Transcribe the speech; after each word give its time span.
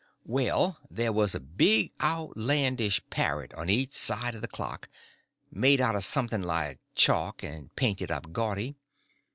Well, 0.25 0.79
there 0.89 1.13
was 1.13 1.35
a 1.35 1.39
big 1.39 1.91
outlandish 2.01 3.07
parrot 3.11 3.53
on 3.53 3.69
each 3.69 3.93
side 3.93 4.33
of 4.33 4.41
the 4.41 4.47
clock, 4.47 4.89
made 5.51 5.79
out 5.79 5.93
of 5.93 6.03
something 6.03 6.41
like 6.41 6.79
chalk, 6.95 7.43
and 7.43 7.69
painted 7.75 8.09
up 8.09 8.33
gaudy. 8.33 8.77